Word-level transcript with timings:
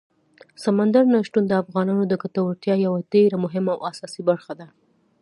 سمندر 0.63 1.03
نه 1.13 1.19
شتون 1.27 1.43
د 1.47 1.53
افغانانو 1.63 2.03
د 2.07 2.13
ګټورتیا 2.23 2.75
یوه 2.85 2.99
ډېره 3.13 3.37
مهمه 3.45 3.71
او 3.75 3.81
اساسي 3.91 4.21
برخه 4.29 4.53
ده. 4.59 4.67